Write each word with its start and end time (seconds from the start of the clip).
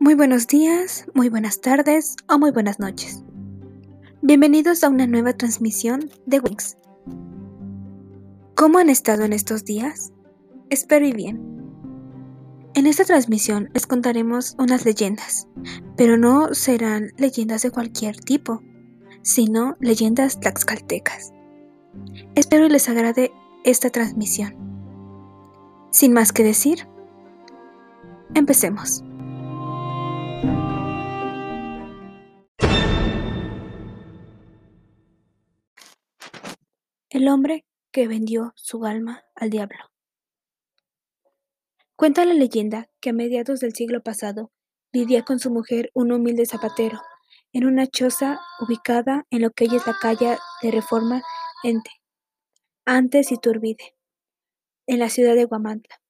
Muy 0.00 0.14
buenos 0.14 0.46
días, 0.46 1.06
muy 1.12 1.28
buenas 1.28 1.60
tardes 1.60 2.14
o 2.28 2.38
muy 2.38 2.52
buenas 2.52 2.78
noches. 2.78 3.24
Bienvenidos 4.22 4.84
a 4.84 4.90
una 4.90 5.08
nueva 5.08 5.32
transmisión 5.32 6.08
de 6.24 6.38
Wings. 6.38 6.78
¿Cómo 8.54 8.78
han 8.78 8.90
estado 8.90 9.24
en 9.24 9.32
estos 9.32 9.64
días? 9.64 10.12
Espero 10.70 11.04
y 11.04 11.12
bien. 11.12 11.42
En 12.74 12.86
esta 12.86 13.04
transmisión 13.04 13.70
les 13.74 13.88
contaremos 13.88 14.54
unas 14.56 14.84
leyendas, 14.84 15.48
pero 15.96 16.16
no 16.16 16.54
serán 16.54 17.10
leyendas 17.16 17.62
de 17.62 17.72
cualquier 17.72 18.16
tipo, 18.20 18.62
sino 19.22 19.76
leyendas 19.80 20.38
tlaxcaltecas. 20.38 21.32
Espero 22.36 22.66
y 22.66 22.70
les 22.70 22.88
agrade 22.88 23.32
esta 23.64 23.90
transmisión. 23.90 24.54
Sin 25.90 26.12
más 26.12 26.32
que 26.32 26.44
decir, 26.44 26.86
empecemos. 28.34 29.02
El 37.10 37.26
hombre 37.28 37.64
que 37.90 38.06
vendió 38.06 38.52
su 38.54 38.84
alma 38.84 39.24
al 39.34 39.48
diablo. 39.48 39.78
Cuenta 41.96 42.26
la 42.26 42.34
leyenda 42.34 42.90
que 43.00 43.10
a 43.10 43.12
mediados 43.14 43.60
del 43.60 43.72
siglo 43.72 44.02
pasado 44.02 44.52
vivía 44.92 45.24
con 45.24 45.38
su 45.38 45.50
mujer 45.50 45.90
un 45.94 46.12
humilde 46.12 46.44
zapatero 46.44 47.00
en 47.54 47.64
una 47.64 47.86
choza 47.86 48.38
ubicada 48.60 49.24
en 49.30 49.40
lo 49.40 49.50
que 49.52 49.64
hoy 49.64 49.76
es 49.76 49.86
la 49.86 49.96
calle 49.98 50.36
de 50.60 50.70
Reforma 50.70 51.22
Ente, 51.62 51.90
antes 52.84 53.32
Iturbide, 53.32 53.96
en 54.86 54.98
la 54.98 55.08
ciudad 55.08 55.34
de 55.34 55.46
Guamantla. 55.46 56.02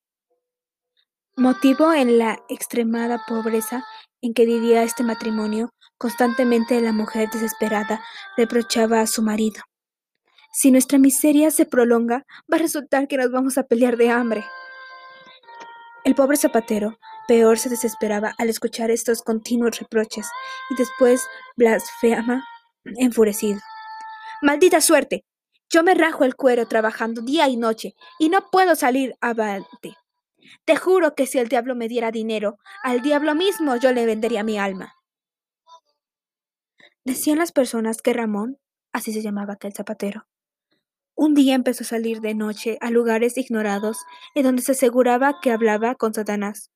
Motivo 1.37 1.93
en 1.93 2.19
la 2.19 2.41
extremada 2.49 3.23
pobreza 3.29 3.85
en 4.21 4.35
que 4.35 4.47
vivía 4.47 4.83
este 4.83 5.05
matrimonio, 5.05 5.71
constantemente 5.97 6.81
la 6.81 6.93
mujer 6.93 7.31
desesperada 7.31 8.03
reprochaba 8.37 9.01
a 9.01 9.07
su 9.07 9.23
marido 9.23 9.63
si 10.53 10.71
nuestra 10.71 10.99
miseria 10.99 11.51
se 11.51 11.67
prolonga, 11.67 12.25
va 12.51 12.57
a 12.57 12.61
resultar 12.61 13.09
que 13.09 13.17
nos 13.17 13.31
vamos 13.31 13.59
a 13.59 13.65
pelear 13.65 13.97
de 13.97 14.11
hambre. 14.11 14.45
El 16.05 16.15
pobre 16.15 16.37
zapatero 16.37 16.99
peor 17.27 17.59
se 17.59 17.69
desesperaba 17.69 18.35
al 18.39 18.49
escuchar 18.49 18.91
estos 18.91 19.23
continuos 19.23 19.79
reproches 19.79 20.27
y 20.71 20.77
después 20.77 21.27
blasfema 21.57 22.45
enfurecido. 22.97 23.61
Maldita 24.41 24.81
suerte. 24.81 25.25
Yo 25.71 25.83
me 25.83 25.95
rajo 25.95 26.25
el 26.25 26.35
cuero 26.35 26.67
trabajando 26.67 27.21
día 27.21 27.47
y 27.49 27.59
noche 27.59 27.95
y 28.19 28.31
no 28.31 28.49
puedo 28.51 28.75
salir 28.75 29.15
avante. 29.21 29.97
Te 30.65 30.77
juro 30.77 31.15
que 31.15 31.27
si 31.27 31.39
el 31.39 31.49
diablo 31.49 31.75
me 31.75 31.89
diera 31.89 32.11
dinero, 32.11 32.59
al 32.83 33.03
diablo 33.03 33.35
mismo 33.35 33.77
yo 33.77 33.93
le 33.93 34.07
vendería 34.07 34.43
mi 34.43 34.59
alma. 34.59 34.95
Decían 37.05 37.39
las 37.39 37.53
personas 37.53 38.01
que 38.01 38.15
Ramón, 38.15 38.59
así 38.93 39.13
se 39.13 39.21
llamaba 39.21 39.55
aquel 39.55 39.75
zapatero, 39.75 40.27
un 41.19 41.35
día 41.35 41.57
empezó 41.57 41.83
a 41.83 41.87
salir 41.87 42.21
de 42.21 42.33
noche 42.33 42.79
a 42.81 42.93
lugares 42.93 43.37
ignorados 43.37 43.99
en 44.37 44.45
donde 44.45 44.63
se 44.63 44.71
aseguraba 44.71 45.41
que 45.43 45.51
hablaba 45.51 45.97
con 45.97 46.15
Satanás. 46.15 46.71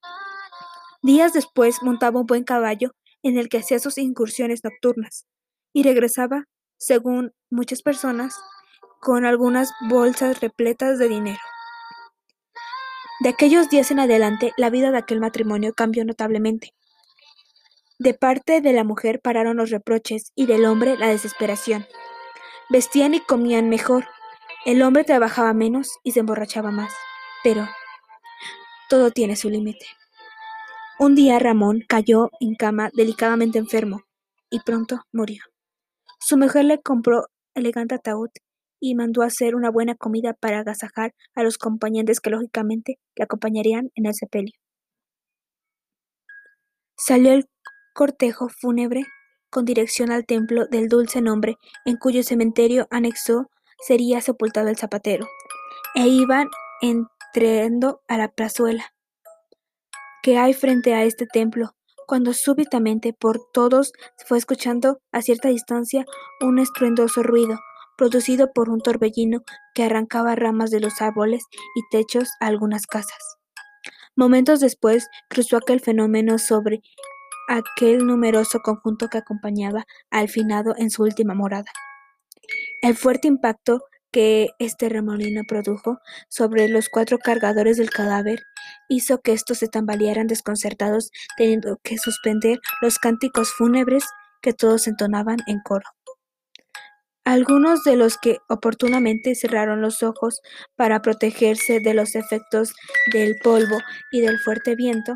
Días 1.01 1.33
después 1.33 1.81
montaba 1.81 2.19
un 2.19 2.27
buen 2.27 2.43
caballo 2.43 2.91
en 3.23 3.39
el 3.39 3.49
que 3.49 3.59
hacía 3.59 3.79
sus 3.79 3.99
incursiones 3.99 4.65
nocturnas 4.65 5.27
y 5.73 5.85
regresaba, 5.85 6.47
según 6.77 7.33
muchas 7.51 7.83
personas, 7.83 8.35
con 9.01 9.25
algunas 9.25 9.71
bolsas 9.89 10.41
repletas 10.41 10.99
de 10.99 11.09
dinero. 11.09 11.41
De 13.21 13.29
aquellos 13.29 13.71
días 13.71 13.93
en 13.93 14.01
adelante, 14.01 14.53
la 14.57 14.71
vida 14.71 14.91
de 14.91 14.99
aquel 14.99 15.21
matrimonio 15.21 15.73
cambió 15.73 16.05
notablemente. 16.05 16.75
De 18.01 18.13
parte 18.13 18.61
de 18.61 18.73
la 18.73 18.83
mujer 18.83 19.21
pararon 19.21 19.57
los 19.59 19.71
reproches 19.71 20.33
y 20.35 20.47
del 20.47 20.65
hombre 20.65 20.97
la 20.99 21.07
desesperación. 21.07 21.87
Vestían 22.71 23.15
y 23.15 23.21
comían 23.21 23.69
mejor, 23.69 24.05
el 24.65 24.83
hombre 24.83 25.05
trabajaba 25.05 25.53
menos 25.53 25.99
y 26.05 26.13
se 26.13 26.21
emborrachaba 26.21 26.71
más, 26.71 26.93
pero 27.43 27.67
todo 28.89 29.11
tiene 29.11 29.37
su 29.37 29.51
límite. 29.51 29.87
Un 30.99 31.15
día 31.15 31.39
Ramón 31.39 31.83
cayó 31.89 32.31
en 32.41 32.55
cama 32.55 32.91
delicadamente 32.95 33.59
enfermo 33.59 34.03
y 34.51 34.61
pronto 34.61 35.01
murió. 35.13 35.43
Su 36.21 36.37
mujer 36.37 36.67
le 36.67 36.81
compró 36.81 37.27
elegante 37.55 37.97
ataúd 37.97 38.31
y 38.79 38.95
mandó 38.95 39.23
hacer 39.23 39.55
una 39.55 39.71
buena 39.71 39.95
comida 39.95 40.35
para 40.35 40.61
agasajar 40.61 41.15
a 41.35 41.43
los 41.43 41.59
compañeros 41.59 42.21
que 42.21 42.31
lógicamente 42.31 42.99
le 43.17 43.25
acompañarían 43.25 43.91
en 43.95 44.07
el 44.07 44.15
sepelio. 44.15 44.55
Salió 46.97 47.33
el 47.33 47.49
cortejo 47.95 48.49
fúnebre 48.49 49.05
con 49.51 49.65
dirección 49.65 50.11
al 50.11 50.25
templo 50.25 50.67
del 50.67 50.89
dulce 50.89 51.21
nombre, 51.21 51.57
en 51.85 51.97
cuyo 51.97 52.23
cementerio 52.23 52.87
anexó 52.91 53.51
sería 53.87 54.21
sepultado 54.21 54.69
el 54.69 54.77
zapatero, 54.77 55.27
e 55.95 56.07
iban 56.07 56.49
entrando 56.81 58.03
a 58.09 58.17
la 58.17 58.29
plazuela 58.29 58.93
que 60.23 60.39
hay 60.39 60.55
frente 60.55 60.95
a 60.95 61.03
este 61.03 61.27
templo, 61.27 61.75
cuando 62.07 62.33
súbitamente 62.33 63.13
por 63.13 63.41
todos 63.53 63.93
se 64.17 64.27
fue 64.27 64.39
escuchando 64.39 65.01
a 65.11 65.21
cierta 65.21 65.49
distancia 65.49 66.05
un 66.41 66.59
estruendoso 66.61 67.23
ruido, 67.23 67.59
producido 67.97 68.53
por 68.53 68.71
un 68.71 68.81
torbellino 68.81 69.41
que 69.75 69.83
arrancaba 69.83 70.37
ramas 70.37 70.71
de 70.71 70.81
los 70.81 71.03
árboles 71.03 71.43
y 71.75 71.83
techos 71.91 72.29
a 72.41 72.47
algunas 72.47 72.87
casas. 72.87 73.37
Momentos 74.15 74.61
después 74.61 75.09
cruzó 75.29 75.57
aquel 75.57 75.81
fenómeno 75.81 76.39
sobre 76.39 76.83
aquel 77.49 78.07
numeroso 78.07 78.61
conjunto 78.61 79.09
que 79.09 79.19
acompañaba 79.19 79.85
al 80.11 80.29
finado 80.29 80.75
en 80.77 80.91
su 80.91 81.03
última 81.03 81.35
morada. 81.35 81.71
El 82.83 82.97
fuerte 82.97 83.29
impacto 83.29 83.85
que 84.11 84.49
este 84.59 84.89
remolino 84.89 85.45
produjo 85.47 85.99
sobre 86.29 86.69
los 86.69 86.89
cuatro 86.89 87.19
cargadores 87.19 87.77
del 87.77 87.91
cadáver 87.91 88.41
hizo 88.89 89.21
que 89.21 89.33
estos 89.33 89.59
se 89.59 89.69
tambalearan 89.69 90.27
desconcertados, 90.27 91.13
teniendo 91.37 91.79
que 91.85 91.97
suspender 91.97 92.59
los 92.81 92.99
cánticos 92.99 93.53
fúnebres 93.53 94.05
que 94.43 94.53
todos 94.53 94.89
entonaban 94.89 95.39
en 95.47 95.61
coro. 95.61 95.85
Algunos 97.25 97.85
de 97.85 97.95
los 97.95 98.19
que 98.19 98.39
oportunamente 98.49 99.37
cerraron 99.37 99.81
los 99.81 100.03
ojos 100.03 100.41
para 100.75 101.03
protegerse 101.03 101.79
de 101.79 101.95
los 101.95 102.17
efectos 102.17 102.75
del 103.13 103.37
polvo 103.45 103.79
y 104.11 104.23
del 104.23 104.41
fuerte 104.41 104.75
viento, 104.75 105.15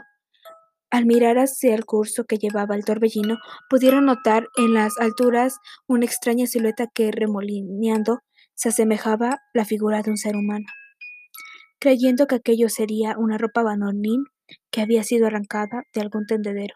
al 0.90 1.06
mirar 1.06 1.38
hacia 1.38 1.74
el 1.74 1.84
curso 1.84 2.24
que 2.24 2.38
llevaba 2.38 2.76
el 2.76 2.84
torbellino, 2.84 3.38
pudieron 3.68 4.06
notar 4.06 4.48
en 4.56 4.74
las 4.74 4.98
alturas 4.98 5.58
una 5.86 6.04
extraña 6.04 6.46
silueta 6.46 6.86
que, 6.92 7.10
remolineando, 7.10 8.20
se 8.54 8.70
asemejaba 8.70 9.38
la 9.52 9.64
figura 9.64 10.02
de 10.02 10.10
un 10.10 10.16
ser 10.16 10.36
humano. 10.36 10.66
Creyendo 11.78 12.26
que 12.26 12.36
aquello 12.36 12.68
sería 12.68 13.16
una 13.18 13.38
ropa 13.38 13.62
banonín 13.62 14.24
que 14.70 14.80
había 14.80 15.02
sido 15.02 15.26
arrancada 15.26 15.82
de 15.92 16.00
algún 16.00 16.26
tendedero. 16.26 16.74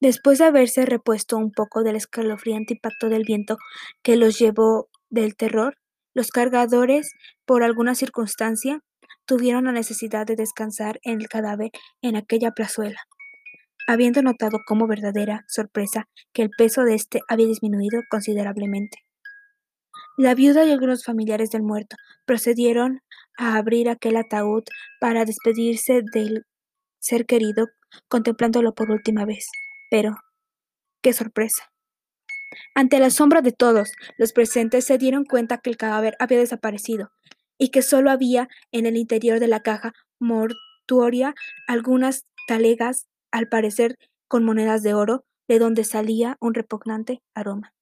Después 0.00 0.38
de 0.38 0.44
haberse 0.44 0.86
repuesto 0.86 1.36
un 1.36 1.50
poco 1.50 1.82
del 1.82 1.96
escalofriante 1.96 2.74
impacto 2.74 3.08
del 3.08 3.24
viento 3.24 3.56
que 4.02 4.16
los 4.16 4.38
llevó 4.38 4.88
del 5.10 5.36
terror, 5.36 5.76
los 6.14 6.30
cargadores, 6.30 7.12
por 7.46 7.62
alguna 7.62 7.94
circunstancia, 7.94 8.80
tuvieron 9.28 9.66
la 9.66 9.72
necesidad 9.72 10.26
de 10.26 10.34
descansar 10.34 10.98
en 11.02 11.20
el 11.20 11.28
cadáver 11.28 11.70
en 12.02 12.16
aquella 12.16 12.50
plazuela, 12.52 12.98
habiendo 13.86 14.22
notado 14.22 14.58
como 14.66 14.88
verdadera 14.88 15.44
sorpresa 15.48 16.08
que 16.32 16.42
el 16.42 16.50
peso 16.56 16.82
de 16.82 16.94
éste 16.94 17.20
había 17.28 17.46
disminuido 17.46 18.00
considerablemente. 18.10 18.98
La 20.16 20.34
viuda 20.34 20.64
y 20.64 20.72
algunos 20.72 21.04
familiares 21.04 21.50
del 21.50 21.62
muerto 21.62 21.96
procedieron 22.24 23.02
a 23.36 23.56
abrir 23.56 23.90
aquel 23.90 24.16
ataúd 24.16 24.64
para 24.98 25.24
despedirse 25.26 26.02
del 26.12 26.46
ser 26.98 27.26
querido, 27.26 27.68
contemplándolo 28.08 28.74
por 28.74 28.90
última 28.90 29.24
vez. 29.26 29.46
Pero, 29.90 30.16
qué 31.02 31.12
sorpresa. 31.12 31.70
Ante 32.74 32.96
el 32.96 33.04
asombro 33.04 33.42
de 33.42 33.52
todos, 33.52 33.92
los 34.16 34.32
presentes 34.32 34.86
se 34.86 34.98
dieron 34.98 35.24
cuenta 35.24 35.58
que 35.58 35.70
el 35.70 35.76
cadáver 35.76 36.16
había 36.18 36.38
desaparecido 36.38 37.10
y 37.58 37.68
que 37.68 37.82
solo 37.82 38.10
había 38.10 38.48
en 38.72 38.86
el 38.86 38.96
interior 38.96 39.40
de 39.40 39.48
la 39.48 39.60
caja 39.60 39.92
mortuoria 40.18 41.34
algunas 41.66 42.24
talegas, 42.46 43.06
al 43.30 43.48
parecer 43.48 43.98
con 44.26 44.44
monedas 44.44 44.82
de 44.82 44.94
oro, 44.94 45.24
de 45.48 45.58
donde 45.58 45.84
salía 45.84 46.36
un 46.40 46.54
repugnante 46.54 47.22
aroma. 47.34 47.74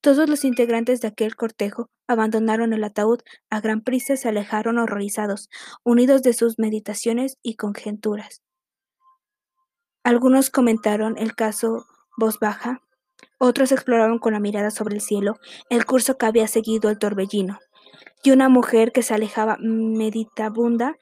Todos 0.00 0.28
los 0.28 0.44
integrantes 0.44 1.00
de 1.00 1.08
aquel 1.08 1.34
cortejo 1.34 1.90
abandonaron 2.06 2.72
el 2.72 2.84
ataúd 2.84 3.20
a 3.50 3.60
gran 3.60 3.80
prisa 3.80 4.14
y 4.14 4.16
se 4.18 4.28
alejaron 4.28 4.78
horrorizados, 4.78 5.48
unidos 5.82 6.22
de 6.22 6.34
sus 6.34 6.58
meditaciones 6.58 7.38
y 7.42 7.56
conjeturas. 7.56 8.42
Algunos 10.02 10.50
comentaron 10.50 11.16
el 11.16 11.34
caso 11.34 11.86
voz 12.18 12.38
baja, 12.38 12.82
otros 13.38 13.72
exploraron 13.72 14.18
con 14.18 14.32
la 14.32 14.40
mirada 14.40 14.70
sobre 14.70 14.94
el 14.94 15.00
cielo 15.00 15.34
el 15.70 15.84
curso 15.84 16.16
que 16.16 16.26
había 16.26 16.48
seguido 16.48 16.90
el 16.90 16.98
torbellino, 16.98 17.58
y 18.22 18.30
una 18.30 18.48
mujer 18.48 18.92
que 18.92 19.02
se 19.02 19.14
alejaba 19.14 19.56
meditabunda, 19.60 20.96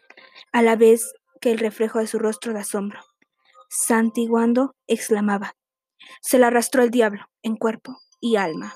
a 0.52 0.62
la 0.62 0.76
vez 0.76 1.14
que 1.40 1.52
el 1.52 1.58
reflejo 1.58 1.98
de 1.98 2.06
su 2.06 2.18
rostro 2.18 2.52
de 2.52 2.60
asombro. 2.60 3.00
Santiguando, 3.68 4.74
exclamaba, 4.86 5.54
se 6.20 6.38
la 6.38 6.48
arrastró 6.48 6.82
el 6.82 6.90
diablo 6.90 7.26
en 7.42 7.56
cuerpo 7.56 7.98
y 8.20 8.36
alma. 8.36 8.74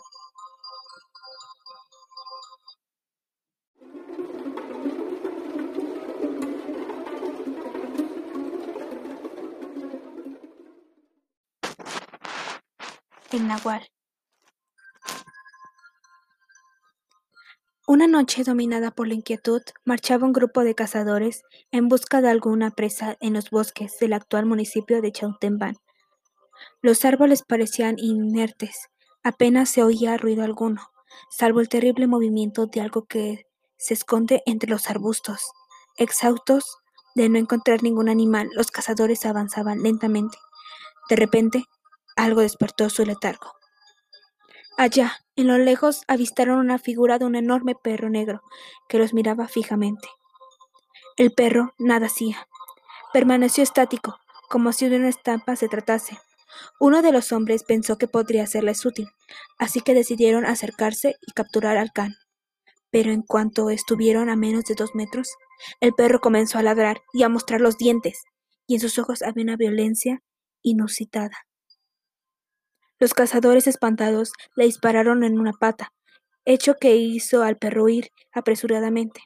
El 13.32 13.48
Nahual. 13.48 13.88
Una 17.88 18.06
noche 18.06 18.44
dominada 18.44 18.92
por 18.92 19.08
la 19.08 19.14
inquietud, 19.14 19.62
marchaba 19.84 20.26
un 20.26 20.32
grupo 20.32 20.62
de 20.62 20.76
cazadores 20.76 21.42
en 21.72 21.88
busca 21.88 22.20
de 22.20 22.30
alguna 22.30 22.70
presa 22.70 23.16
en 23.20 23.32
los 23.32 23.50
bosques 23.50 23.98
del 23.98 24.12
actual 24.12 24.46
municipio 24.46 25.02
de 25.02 25.10
Chautempan. 25.10 25.76
Los 26.82 27.04
árboles 27.04 27.42
parecían 27.42 27.96
inertes, 27.98 28.88
apenas 29.24 29.70
se 29.70 29.82
oía 29.82 30.16
ruido 30.16 30.44
alguno, 30.44 30.88
salvo 31.30 31.60
el 31.60 31.68
terrible 31.68 32.06
movimiento 32.06 32.66
de 32.66 32.80
algo 32.80 33.06
que 33.06 33.46
se 33.76 33.94
esconde 33.94 34.42
entre 34.46 34.70
los 34.70 34.88
arbustos. 34.88 35.50
Exhaustos 35.96 36.78
de 37.16 37.28
no 37.28 37.38
encontrar 37.38 37.82
ningún 37.82 38.08
animal, 38.08 38.48
los 38.54 38.70
cazadores 38.70 39.26
avanzaban 39.26 39.82
lentamente. 39.82 40.38
De 41.08 41.16
repente, 41.16 41.64
algo 42.16 42.40
despertó 42.40 42.90
su 42.90 43.04
letargo. 43.04 43.52
Allá, 44.76 45.20
en 45.36 45.46
lo 45.46 45.56
lejos, 45.56 46.02
avistaron 46.08 46.58
una 46.58 46.78
figura 46.78 47.18
de 47.18 47.24
un 47.24 47.34
enorme 47.34 47.74
perro 47.74 48.10
negro 48.10 48.42
que 48.88 48.98
los 48.98 49.14
miraba 49.14 49.48
fijamente. 49.48 50.08
El 51.16 51.32
perro 51.32 51.72
nada 51.78 52.06
hacía. 52.06 52.46
Permaneció 53.12 53.62
estático, 53.62 54.18
como 54.50 54.72
si 54.72 54.88
de 54.88 54.96
una 54.96 55.08
estampa 55.08 55.56
se 55.56 55.68
tratase. 55.68 56.18
Uno 56.78 57.00
de 57.00 57.12
los 57.12 57.32
hombres 57.32 57.64
pensó 57.64 57.96
que 57.96 58.06
podría 58.08 58.46
serles 58.46 58.84
útil, 58.84 59.08
así 59.58 59.80
que 59.80 59.94
decidieron 59.94 60.44
acercarse 60.44 61.16
y 61.26 61.32
capturar 61.32 61.78
al 61.78 61.92
can. 61.92 62.14
Pero 62.90 63.12
en 63.12 63.22
cuanto 63.22 63.70
estuvieron 63.70 64.28
a 64.28 64.36
menos 64.36 64.64
de 64.64 64.74
dos 64.74 64.94
metros, 64.94 65.30
el 65.80 65.94
perro 65.94 66.20
comenzó 66.20 66.58
a 66.58 66.62
ladrar 66.62 67.00
y 67.14 67.22
a 67.22 67.28
mostrar 67.28 67.60
los 67.60 67.78
dientes, 67.78 68.24
y 68.66 68.74
en 68.74 68.80
sus 68.80 68.98
ojos 68.98 69.22
había 69.22 69.44
una 69.44 69.56
violencia 69.56 70.22
inusitada. 70.62 71.45
Los 72.98 73.12
cazadores 73.12 73.66
espantados 73.66 74.32
le 74.54 74.64
dispararon 74.64 75.22
en 75.22 75.38
una 75.38 75.52
pata, 75.52 75.92
hecho 76.46 76.76
que 76.80 76.96
hizo 76.96 77.42
al 77.42 77.58
perro 77.58 77.84
huir 77.84 78.10
apresuradamente. 78.32 79.22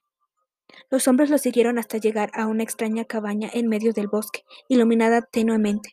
Los 0.90 1.06
hombres 1.06 1.30
lo 1.30 1.38
siguieron 1.38 1.78
hasta 1.78 1.98
llegar 1.98 2.30
a 2.34 2.46
una 2.46 2.64
extraña 2.64 3.04
cabaña 3.04 3.48
en 3.52 3.68
medio 3.68 3.92
del 3.92 4.08
bosque, 4.08 4.42
iluminada 4.68 5.22
tenuemente. 5.22 5.90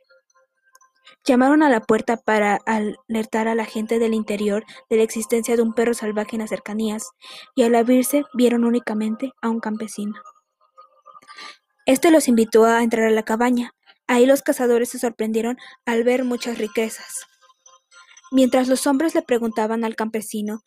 Llamaron 1.24 1.62
a 1.62 1.70
la 1.70 1.82
puerta 1.82 2.18
para 2.18 2.60
alertar 2.66 3.48
a 3.48 3.56
la 3.56 3.66
gente 3.66 4.00
del 4.00 4.14
interior 4.14 4.66
de 4.90 4.98
la 4.98 5.04
existencia 5.04 5.56
de 5.56 5.62
un 5.62 5.74
perro 5.74 5.94
salvaje 5.94 6.36
en 6.36 6.42
las 6.42 6.50
cercanías, 6.50 7.12
y 7.56 7.64
al 7.64 7.76
abrirse 7.76 8.24
vieron 8.34 8.64
únicamente 8.64 9.34
a 9.42 9.50
un 9.50 9.60
campesino. 9.60 10.16
Este 11.86 12.12
los 12.12 12.28
invitó 12.28 12.66
a 12.66 12.82
entrar 12.82 13.06
a 13.06 13.12
la 13.12 13.24
cabaña. 13.24 13.72
Ahí 14.08 14.26
los 14.26 14.42
cazadores 14.42 14.90
se 14.90 15.00
sorprendieron 15.00 15.58
al 15.86 16.04
ver 16.04 16.24
muchas 16.24 16.58
riquezas. 16.58 17.28
Mientras 18.32 18.68
los 18.68 18.88
hombres 18.88 19.16
le 19.16 19.22
preguntaban 19.22 19.84
al 19.86 19.96
campesino 19.96 20.64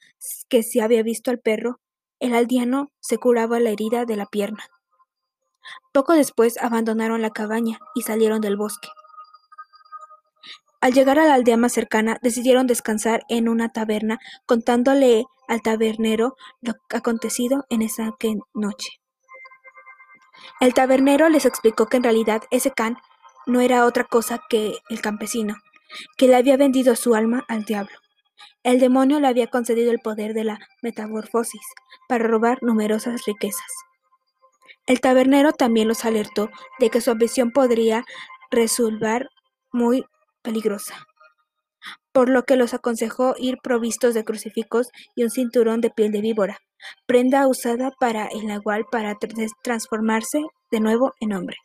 que 0.48 0.62
si 0.62 0.80
había 0.80 1.02
visto 1.02 1.30
al 1.30 1.38
perro, 1.38 1.80
el 2.18 2.34
aldeano 2.34 2.90
se 3.00 3.18
curaba 3.18 3.60
la 3.60 3.70
herida 3.70 4.04
de 4.04 4.16
la 4.16 4.26
pierna. 4.26 4.64
Poco 5.92 6.14
después 6.14 6.56
abandonaron 6.58 7.22
la 7.22 7.30
cabaña 7.30 7.78
y 7.94 8.02
salieron 8.02 8.40
del 8.40 8.56
bosque. 8.56 8.88
Al 10.80 10.94
llegar 10.94 11.18
a 11.18 11.26
la 11.26 11.34
aldea 11.34 11.58
más 11.58 11.72
cercana, 11.72 12.18
decidieron 12.22 12.66
descansar 12.66 13.24
en 13.28 13.48
una 13.48 13.68
taberna, 13.68 14.18
contándole 14.46 15.26
al 15.46 15.60
tabernero 15.60 16.36
lo 16.62 16.72
acontecido 16.88 17.66
en 17.68 17.82
esa 17.82 18.16
noche. 18.54 18.90
El 20.60 20.72
tabernero 20.72 21.28
les 21.28 21.44
explicó 21.44 21.86
que 21.86 21.98
en 21.98 22.04
realidad 22.04 22.42
ese 22.50 22.70
can 22.70 22.96
no 23.46 23.60
era 23.60 23.84
otra 23.84 24.04
cosa 24.04 24.40
que 24.48 24.78
el 24.88 25.02
campesino, 25.02 25.56
que 26.16 26.28
le 26.28 26.36
había 26.36 26.56
vendido 26.56 26.96
su 26.96 27.14
alma 27.14 27.44
al 27.48 27.64
diablo. 27.64 27.96
El 28.62 28.78
demonio 28.78 29.20
le 29.20 29.28
había 29.28 29.46
concedido 29.46 29.90
el 29.90 30.00
poder 30.00 30.34
de 30.34 30.44
la 30.44 30.58
metamorfosis 30.82 31.62
para 32.08 32.26
robar 32.26 32.58
numerosas 32.62 33.24
riquezas. 33.26 33.66
El 34.86 35.00
tabernero 35.00 35.52
también 35.52 35.88
los 35.88 36.04
alertó 36.04 36.50
de 36.78 36.90
que 36.90 37.00
su 37.00 37.10
ambición 37.10 37.52
podría 37.52 38.04
resultar 38.50 39.28
muy 39.72 40.04
peligrosa, 40.42 41.06
por 42.12 42.28
lo 42.28 42.42
que 42.42 42.56
los 42.56 42.74
aconsejó 42.74 43.34
ir 43.38 43.58
provistos 43.62 44.14
de 44.14 44.24
crucifijos 44.24 44.88
y 45.14 45.22
un 45.22 45.30
cinturón 45.30 45.80
de 45.80 45.90
piel 45.90 46.10
de 46.12 46.20
víbora, 46.20 46.58
prenda 47.06 47.46
usada 47.46 47.92
para 48.00 48.26
el 48.26 48.46
nahual 48.46 48.84
para 48.90 49.16
transformarse 49.62 50.42
de 50.70 50.80
nuevo 50.80 51.14
en 51.20 51.34
hombre. 51.34 51.56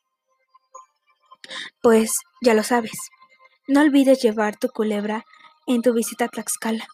Pues 1.82 2.12
ya 2.42 2.54
lo 2.54 2.64
sabes, 2.64 2.98
no 3.68 3.82
olvides 3.82 4.22
llevar 4.22 4.58
tu 4.58 4.70
culebra 4.70 5.26
en 5.68 5.82
tu 5.82 5.94
visita 5.94 6.26
a 6.26 6.28
Tlaxcala, 6.28 6.88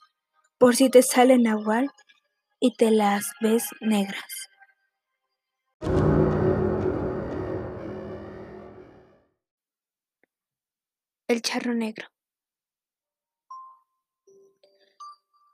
por 0.58 0.76
si 0.76 0.90
te 0.90 1.02
sale 1.02 1.38
nahual 1.38 1.90
y 2.60 2.76
te 2.76 2.92
las 2.92 3.34
ves 3.42 3.66
negras. 3.82 4.50
El 11.28 11.42
charro 11.42 11.74
negro. 11.74 12.08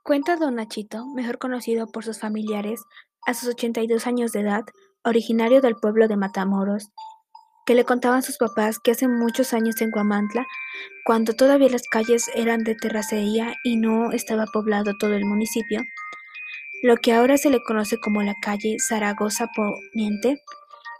Cuenta 0.04 0.36
don 0.36 0.54
Nachito, 0.54 1.04
mejor 1.06 1.38
conocido 1.38 1.86
por 1.86 2.04
sus 2.04 2.18
familiares, 2.18 2.80
a 3.26 3.34
sus 3.34 3.50
82 3.50 4.06
años 4.06 4.32
de 4.32 4.40
edad, 4.40 4.64
originario 5.04 5.60
del 5.60 5.76
pueblo 5.76 6.08
de 6.08 6.16
Matamoros, 6.16 6.88
que 7.68 7.74
le 7.74 7.84
contaban 7.84 8.22
sus 8.22 8.38
papás 8.38 8.78
que 8.78 8.92
hace 8.92 9.08
muchos 9.08 9.52
años 9.52 9.82
en 9.82 9.90
Guamantla, 9.90 10.46
cuando 11.04 11.34
todavía 11.34 11.68
las 11.68 11.82
calles 11.82 12.30
eran 12.34 12.64
de 12.64 12.74
terracería 12.74 13.56
y 13.62 13.76
no 13.76 14.10
estaba 14.10 14.46
poblado 14.46 14.96
todo 14.98 15.12
el 15.12 15.26
municipio, 15.26 15.82
lo 16.82 16.96
que 16.96 17.12
ahora 17.12 17.36
se 17.36 17.50
le 17.50 17.62
conoce 17.62 17.98
como 18.00 18.22
la 18.22 18.34
calle 18.40 18.78
Zaragoza 18.80 19.50
Poniente, 19.54 20.42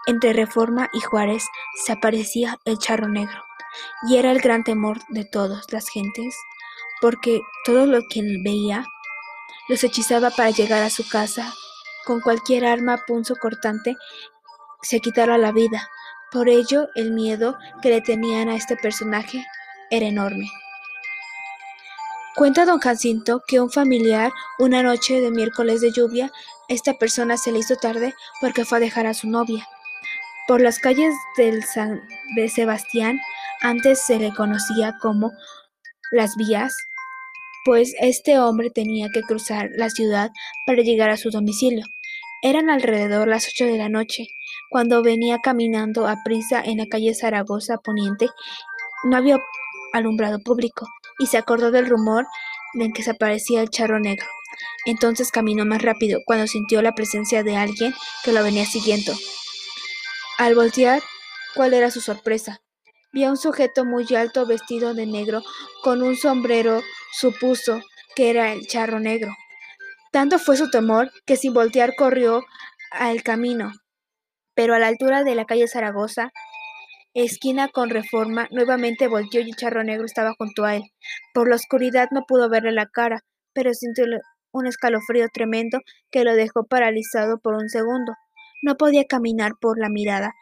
entre 0.09 0.35
Reforma 0.35 0.91
y 0.93 1.01
Juárez, 1.01 1.47
se 1.87 1.93
aparecía 1.93 2.59
el 2.67 2.77
charro 2.77 3.09
negro, 3.09 3.43
y 4.07 4.19
era 4.19 4.31
el 4.31 4.41
gran 4.41 4.63
temor 4.63 4.99
de 5.09 5.25
todas 5.25 5.73
las 5.73 5.89
gentes, 5.89 6.37
porque 7.01 7.41
todo 7.65 7.87
lo 7.87 8.01
que 8.11 8.21
él 8.21 8.43
veía 8.45 8.85
los 9.71 9.83
hechizaba 9.85 10.29
para 10.29 10.51
llegar 10.51 10.83
a 10.83 10.91
su 10.91 11.09
casa 11.09 11.51
con 12.05 12.21
cualquier 12.21 12.67
arma 12.67 12.99
punzo 13.07 13.37
cortante 13.37 13.97
se 14.83 15.01
quitara 15.01 15.39
la 15.39 15.51
vida, 15.51 15.89
por 16.31 16.49
ello, 16.49 16.89
el 16.95 17.13
miedo 17.13 17.59
que 17.83 17.91
le 17.91 18.01
tenían 18.01 18.49
a 18.49 18.57
este 18.57 18.77
personaje 18.77 19.45
era 19.91 20.07
enorme. 20.07 20.51
Cuenta 22.35 22.65
don 22.65 22.79
Jacinto 22.79 23.43
que 23.47 23.61
un 23.61 23.71
familiar, 23.71 24.31
una 24.59 24.83
noche 24.83 25.21
de 25.21 25.31
miércoles 25.31 25.81
de 25.81 25.91
lluvia, 25.91 26.31
esta 26.69 26.95
persona 26.95 27.37
se 27.37 27.51
le 27.51 27.59
hizo 27.59 27.77
tarde 27.77 28.15
porque 28.41 28.65
fue 28.65 28.79
a 28.79 28.81
dejar 28.81 29.07
a 29.07 29.15
su 29.15 29.29
novia. 29.29 29.67
Por 30.47 30.61
las 30.61 30.79
calles 30.79 31.15
del 31.37 31.65
San 31.65 32.01
Sebastián, 32.55 33.19
antes 33.61 34.01
se 34.01 34.19
le 34.19 34.33
conocía 34.35 34.97
como 35.01 35.33
las 36.13 36.37
vías, 36.37 36.75
pues 37.65 37.95
este 38.01 38.39
hombre 38.39 38.71
tenía 38.71 39.09
que 39.13 39.23
cruzar 39.23 39.71
la 39.77 39.91
ciudad 39.91 40.31
para 40.65 40.83
llegar 40.83 41.11
a 41.11 41.17
su 41.17 41.31
domicilio. 41.31 41.85
Eran 42.43 42.71
alrededor 42.71 43.29
las 43.29 43.49
ocho 43.49 43.65
de 43.65 43.79
la 43.79 43.89
noche, 43.89 44.29
cuando 44.71 45.03
venía 45.03 45.39
caminando 45.43 46.07
a 46.07 46.23
prisa 46.25 46.63
en 46.63 46.79
la 46.79 46.87
calle 46.87 47.15
Zaragoza 47.15 47.79
Poniente. 47.79 48.29
No 49.05 49.17
había 49.17 49.41
alumbrado 49.93 50.39
público, 50.41 50.87
y 51.19 51.27
se 51.27 51.39
acordó 51.39 51.71
del 51.71 51.89
rumor 51.89 52.27
de 52.75 52.91
que 52.93 53.03
se 53.03 53.13
aparecía 53.13 53.61
el 53.61 53.71
charro 53.71 53.99
negro. 53.99 54.27
Entonces 54.87 55.31
caminó 55.31 55.65
más 55.65 55.83
rápido 55.83 56.21
cuando 56.27 56.47
sintió 56.47 56.83
la 56.83 56.95
presencia 56.95 57.43
de 57.43 57.57
alguien 57.57 57.95
que 58.25 58.33
lo 58.33 58.43
venía 58.43 58.67
siguiendo. 58.67 59.13
Al 60.39 60.55
voltear, 60.55 61.03
¿cuál 61.55 61.75
era 61.75 61.91
su 61.91 62.01
sorpresa? 62.01 62.61
Vio 63.13 63.29
a 63.29 63.31
un 63.31 63.37
sujeto 63.37 63.85
muy 63.85 64.07
alto 64.15 64.47
vestido 64.47 64.95
de 64.95 65.07
negro 65.07 65.43
con 65.83 66.03
un 66.03 66.17
sombrero, 66.17 66.83
supuso 67.13 67.83
que 68.15 68.31
era 68.31 68.53
el 68.53 68.67
charro 68.67 69.01
negro. 69.01 69.35
Tanto 70.13 70.39
fue 70.39 70.57
su 70.57 70.71
temor 70.71 71.11
que 71.27 71.37
sin 71.37 71.55
voltear 71.55 71.95
corrió 71.97 72.45
al 72.91 73.23
camino, 73.23 73.73
pero 74.59 74.75
a 74.75 74.81
la 74.81 74.89
altura 74.89 75.23
de 75.23 75.37
la 75.37 75.45
calle 75.45 75.69
Zaragoza, 75.69 76.33
esquina 77.15 77.69
con 77.69 77.91
Reforma, 77.91 78.49
nuevamente 78.51 79.07
volteó 79.07 79.41
y 79.41 79.51
el 79.51 79.55
charro 79.55 79.85
negro 79.85 80.05
estaba 80.05 80.35
junto 80.37 80.65
a 80.65 80.75
él. 80.75 80.83
Por 81.33 81.49
la 81.49 81.55
oscuridad 81.55 82.09
no 82.11 82.23
pudo 82.27 82.51
verle 82.51 82.73
la 82.73 82.87
cara, 82.87 83.21
pero 83.53 83.73
sintió 83.73 84.05
un 84.51 84.67
escalofrío 84.67 85.29
tremendo 85.33 85.79
que 86.11 86.25
lo 86.25 86.35
dejó 86.35 86.65
paralizado 86.65 87.39
por 87.39 87.55
un 87.55 87.69
segundo. 87.69 88.15
No 88.65 88.75
podía 88.77 89.05
caminar 89.05 89.53
por 89.61 89.79
la 89.79 89.91
mirada 89.91 90.33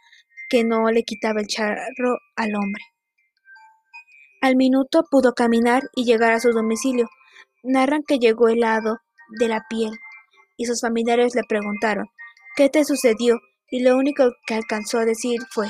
que 0.48 0.64
no 0.64 0.90
le 0.90 1.02
quitaba 1.02 1.42
el 1.42 1.46
charro 1.46 2.16
al 2.36 2.54
hombre. 2.54 2.84
Al 4.40 4.56
minuto 4.56 5.04
pudo 5.10 5.34
caminar 5.34 5.82
y 5.94 6.06
llegar 6.06 6.32
a 6.32 6.40
su 6.40 6.52
domicilio. 6.52 7.06
Narran 7.62 8.02
que 8.02 8.16
llegó 8.16 8.48
helado 8.48 8.96
de 9.38 9.48
la 9.48 9.66
piel 9.68 9.92
y 10.56 10.64
sus 10.64 10.80
familiares 10.80 11.34
le 11.34 11.42
preguntaron 11.46 12.06
¿Qué 12.56 12.70
te 12.70 12.86
sucedió? 12.86 13.38
Y 13.70 13.82
lo 13.82 13.96
único 13.96 14.32
que 14.46 14.54
alcanzó 14.54 14.98
a 14.98 15.04
decir 15.04 15.40
fue 15.50 15.68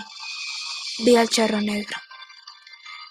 Vi 1.05 1.17
al 1.17 1.29
charro 1.29 1.61
negro. 1.61 1.97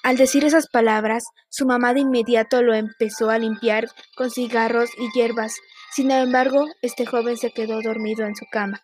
Al 0.03 0.17
decir 0.17 0.45
esas 0.45 0.67
palabras, 0.67 1.23
su 1.49 1.65
mamá 1.65 1.93
de 1.93 2.01
inmediato 2.01 2.61
lo 2.61 2.73
empezó 2.75 3.29
a 3.29 3.39
limpiar 3.39 3.87
con 4.15 4.29
cigarros 4.29 4.89
y 4.97 5.09
hierbas. 5.17 5.55
Sin 5.91 6.11
embargo, 6.11 6.65
este 6.81 7.05
joven 7.05 7.37
se 7.37 7.51
quedó 7.51 7.81
dormido 7.81 8.25
en 8.25 8.35
su 8.35 8.45
cama. 8.51 8.81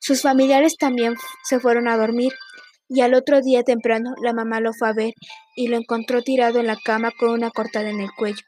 Sus 0.00 0.22
familiares 0.22 0.76
también 0.76 1.14
se 1.44 1.60
fueron 1.60 1.88
a 1.88 1.96
dormir 1.96 2.32
y 2.88 3.00
al 3.00 3.14
otro 3.14 3.40
día 3.40 3.62
temprano 3.62 4.14
la 4.22 4.32
mamá 4.32 4.60
lo 4.60 4.72
fue 4.72 4.88
a 4.88 4.92
ver 4.92 5.14
y 5.56 5.68
lo 5.68 5.76
encontró 5.76 6.22
tirado 6.22 6.60
en 6.60 6.66
la 6.66 6.76
cama 6.76 7.10
con 7.18 7.30
una 7.30 7.50
cortada 7.50 7.88
en 7.88 8.00
el 8.00 8.10
cuello 8.12 8.42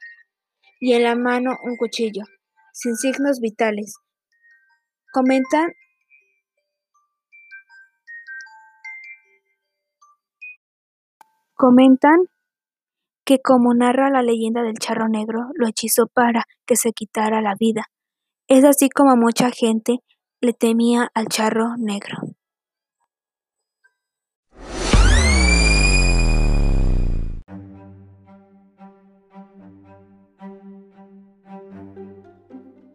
y 0.79 0.93
en 0.93 1.03
la 1.03 1.15
mano 1.15 1.57
un 1.63 1.77
cuchillo, 1.77 2.23
sin 2.73 2.95
signos 2.95 3.39
vitales. 3.39 3.95
Comentan 5.11 5.71
Comentan 11.65 12.25
que 13.25 13.39
como 13.39 13.73
narra 13.73 14.11
la 14.11 14.21
leyenda 14.21 14.61
del 14.61 14.77
charro 14.77 15.09
negro, 15.09 15.47
lo 15.55 15.67
hechizó 15.67 16.05
para 16.05 16.43
que 16.67 16.75
se 16.75 16.91
quitara 16.91 17.41
la 17.41 17.55
vida. 17.59 17.85
Es 18.47 18.63
así 18.63 18.87
como 18.87 19.15
mucha 19.15 19.49
gente 19.49 19.97
le 20.41 20.53
temía 20.53 21.09
al 21.15 21.25
charro 21.25 21.75
negro. 21.75 22.19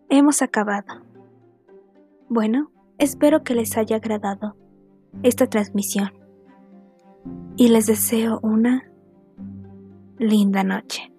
Hemos 0.08 0.42
acabado. 0.42 1.02
Bueno, 2.28 2.70
espero 2.98 3.42
que 3.42 3.54
les 3.54 3.76
haya 3.76 3.96
agradado 3.96 4.54
esta 5.24 5.48
transmisión 5.48 6.19
y 7.56 7.68
les 7.68 7.86
deseo 7.86 8.40
una 8.42 8.90
linda 10.18 10.64
noche. 10.64 11.12